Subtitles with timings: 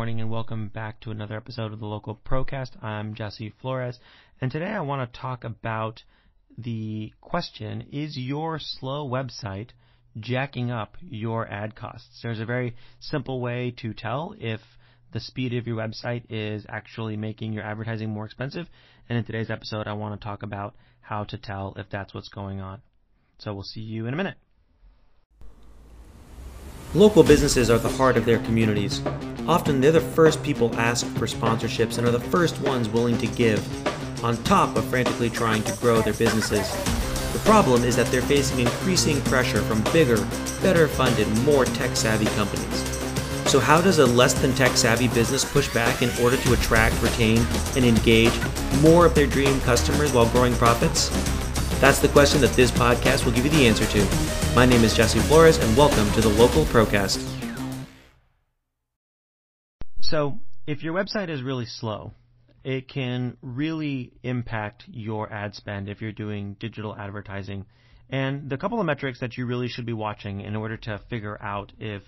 [0.00, 2.82] morning and welcome back to another episode of the Local Procast.
[2.82, 3.98] I'm Jesse Flores
[4.40, 6.02] and today I want to talk about
[6.56, 9.72] the question, is your slow website
[10.18, 12.20] jacking up your ad costs?
[12.22, 14.62] There's a very simple way to tell if
[15.12, 18.68] the speed of your website is actually making your advertising more expensive.
[19.06, 22.30] And in today's episode, I want to talk about how to tell if that's what's
[22.30, 22.80] going on.
[23.36, 24.38] So we'll see you in a minute.
[26.94, 29.00] Local businesses are the heart of their communities.
[29.46, 33.28] Often they're the first people asked for sponsorships and are the first ones willing to
[33.28, 33.64] give,
[34.24, 36.68] on top of frantically trying to grow their businesses.
[37.32, 40.16] The problem is that they're facing increasing pressure from bigger,
[40.62, 42.82] better funded, more tech savvy companies.
[43.48, 47.00] So, how does a less than tech savvy business push back in order to attract,
[47.02, 47.38] retain,
[47.76, 48.36] and engage
[48.80, 51.08] more of their dream customers while growing profits?
[51.80, 54.54] That's the question that this podcast will give you the answer to.
[54.54, 57.26] My name is Jesse Flores, and welcome to the Local Procast.
[60.02, 62.12] So, if your website is really slow,
[62.64, 67.64] it can really impact your ad spend if you're doing digital advertising.
[68.10, 71.42] And the couple of metrics that you really should be watching in order to figure
[71.42, 72.02] out if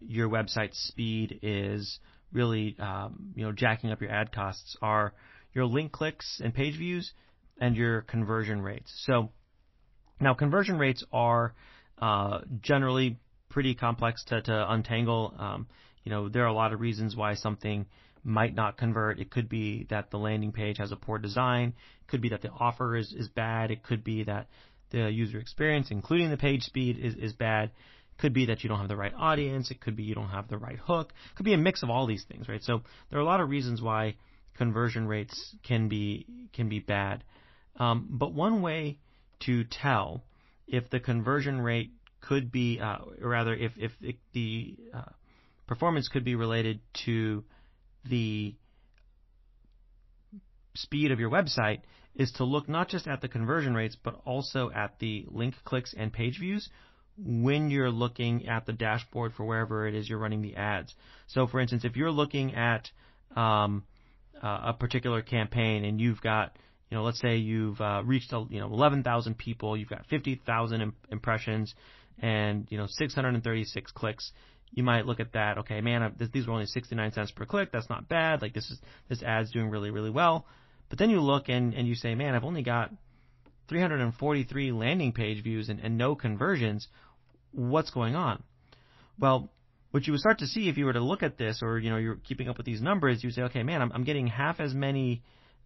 [0.00, 1.98] your website speed is
[2.32, 5.14] really, um, you know, jacking up your ad costs are
[5.52, 7.12] your link clicks and page views
[7.60, 8.92] and your conversion rates.
[9.06, 9.30] So
[10.20, 11.54] now conversion rates are
[12.00, 15.34] uh, generally pretty complex to, to untangle.
[15.38, 15.66] Um,
[16.04, 17.86] you know, there are a lot of reasons why something
[18.22, 19.18] might not convert.
[19.20, 21.74] It could be that the landing page has a poor design.
[22.02, 23.70] It could be that the offer is, is bad.
[23.70, 24.48] It could be that
[24.90, 27.70] the user experience, including the page speed, is, is bad.
[27.70, 29.70] It could be that you don't have the right audience.
[29.70, 31.12] It could be you don't have the right hook.
[31.32, 32.62] It could be a mix of all these things, right?
[32.62, 34.16] So there are a lot of reasons why
[34.56, 37.22] conversion rates can be can be bad.
[37.78, 38.98] Um, but one way
[39.40, 40.24] to tell
[40.66, 43.92] if the conversion rate could be, uh, or rather, if if
[44.32, 45.12] the uh,
[45.66, 47.44] performance could be related to
[48.08, 48.54] the
[50.74, 51.80] speed of your website,
[52.14, 55.94] is to look not just at the conversion rates, but also at the link clicks
[55.96, 56.68] and page views
[57.18, 60.94] when you're looking at the dashboard for wherever it is you're running the ads.
[61.28, 62.90] So, for instance, if you're looking at
[63.34, 63.84] um,
[64.42, 66.56] a particular campaign and you've got
[66.90, 70.94] you know, let's say you've uh, reached you know 11,000 people, you've got 50,000 Im-
[71.10, 71.74] impressions,
[72.20, 74.32] and you know 636 clicks.
[74.72, 75.58] You might look at that.
[75.58, 77.70] Okay, man, this, these were only 69 cents per click.
[77.72, 78.42] That's not bad.
[78.42, 80.46] Like this is this ad's doing really really well.
[80.88, 82.90] But then you look and and you say, man, I've only got
[83.68, 86.86] 343 landing page views and, and no conversions.
[87.52, 88.42] What's going on?
[89.18, 89.50] Well,
[89.90, 91.90] what you would start to see if you were to look at this, or you
[91.90, 94.60] know, you're keeping up with these numbers, you say, okay, man, I'm, I'm getting half
[94.60, 95.22] as many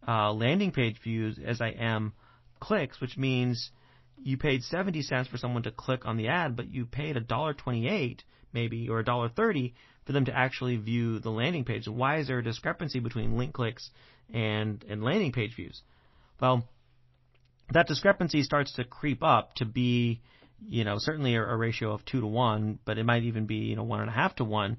[0.07, 2.13] uh, landing page views as I am
[2.61, 3.71] clicks, which means
[4.23, 7.21] you paid 70 cents for someone to click on the ad, but you paid a
[7.21, 8.23] dollar 28
[8.53, 9.75] maybe or a dollar 30
[10.07, 11.87] for them to actually view the landing page.
[11.87, 13.91] Why is there a discrepancy between link clicks
[14.33, 15.83] and and landing page views?
[16.41, 16.65] Well,
[17.73, 20.21] that discrepancy starts to creep up to be,
[20.67, 23.57] you know, certainly a, a ratio of two to one, but it might even be
[23.57, 24.79] you know one and a half to one.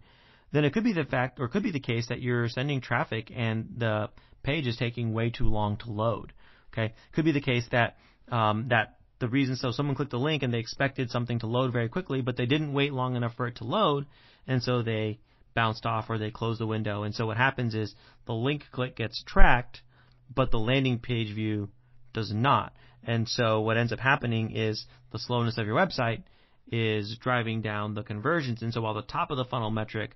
[0.52, 3.32] Then it could be the fact, or could be the case that you're sending traffic
[3.34, 4.10] and the
[4.44, 6.34] page is taking way too long to load.
[6.74, 7.98] Okay, could be the case that
[8.30, 11.72] um, that the reason so someone clicked the link and they expected something to load
[11.72, 14.06] very quickly, but they didn't wait long enough for it to load,
[14.48, 15.20] and so they
[15.54, 17.04] bounced off or they closed the window.
[17.04, 17.94] And so what happens is
[18.26, 19.82] the link click gets tracked,
[20.34, 21.70] but the landing page view
[22.14, 22.74] does not.
[23.04, 26.24] And so what ends up happening is the slowness of your website
[26.72, 28.62] is driving down the conversions.
[28.62, 30.16] And so while the top of the funnel metric,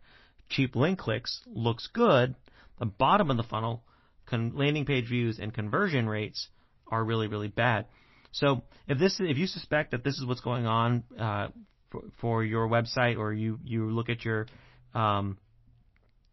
[0.50, 2.36] cheap link clicks, looks good,
[2.80, 3.84] the bottom of the funnel
[4.26, 6.48] con- landing page views and conversion rates
[6.88, 7.86] are really, really bad.
[8.32, 11.48] So if this, if you suspect that this is what's going on uh,
[11.90, 14.48] for, for your website, or you you look at your,
[14.94, 15.38] um,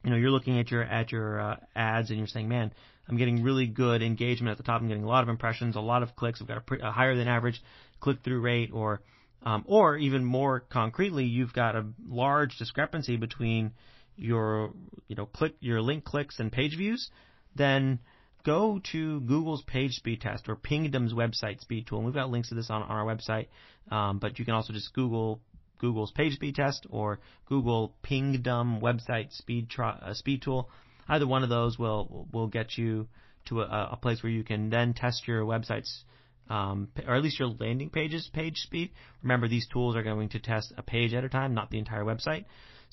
[0.05, 2.73] you know, you're looking at your at your uh, ads and you're saying, man,
[3.09, 4.81] I'm getting really good engagement at the top.
[4.81, 6.41] I'm getting a lot of impressions, a lot of clicks.
[6.41, 7.63] I've got a, pre- a higher than average
[8.01, 9.01] click through rate, or
[9.45, 13.73] um, or even more concretely, you've got a large discrepancy between
[14.17, 14.73] your
[15.09, 17.11] you know click your link clicks and page views
[17.55, 17.99] then
[18.45, 21.99] go to Google's page speed test or Pingdom's website speed tool.
[21.99, 23.47] And we've got links to this on, on our website,
[23.91, 25.41] um, but you can also just Google
[25.79, 30.71] Google's page speed test or Google Pingdom website speed uh, speed tool.
[31.09, 33.09] Either one of those will will get you
[33.47, 36.05] to a, a place where you can then test your website's
[36.55, 38.89] um, or at least your landing page's page speed.
[39.23, 42.05] Remember, these tools are going to test a page at a time, not the entire
[42.05, 42.45] website.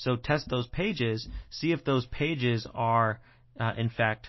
[0.04, 3.20] So test those pages, see if those pages are
[3.64, 4.24] uh, in fact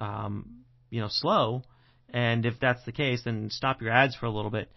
[0.00, 1.62] um, you know, slow.
[2.10, 4.68] And if that's the case, then stop your ads for a little bit.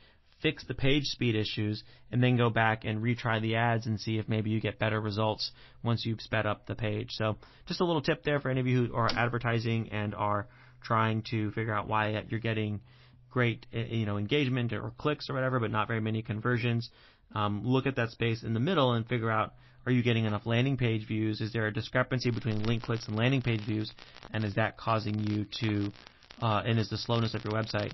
[0.41, 4.17] fix the page speed issues, and then go back and retry the ads and see
[4.17, 5.51] if maybe you get better results
[5.83, 7.09] once you've sped up the page.
[7.11, 7.37] So
[7.67, 10.47] just a little tip there for any of you who are advertising and are
[10.81, 12.81] trying to figure out why you're getting
[13.29, 16.89] great eh, you know engagement or clicks or whatever, but not very many conversions.
[17.35, 19.53] Um, look at that space in the middle and figure out
[19.85, 21.41] are you getting enough landing page views?
[21.41, 23.91] Is there a discrepancy between link clicks and landing page views?
[24.33, 25.91] And is that causing you to,
[26.41, 27.93] uh, and is the slowness of your website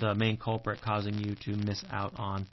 [0.00, 2.46] the main culprit causing you to miss out on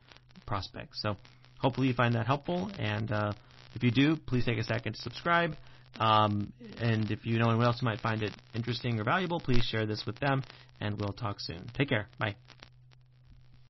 [0.45, 1.01] prospects?
[1.01, 1.17] So
[1.59, 2.69] hopefully you find that helpful.
[2.77, 3.33] And uh,
[3.73, 5.55] if you do, please take a second to subscribe.
[5.99, 9.63] Um, and if you know anyone else who might find it interesting or valuable, please
[9.63, 10.43] share this with them.
[10.79, 11.71] And we'll talk soon.
[11.77, 12.09] Take care.
[12.19, 12.35] Bye.